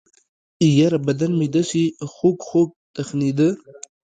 يره 0.77 0.99
بدن 1.07 1.31
مې 1.39 1.47
دسې 1.55 1.83
خوږخوږ 2.13 2.69
تخنېده. 2.95 3.49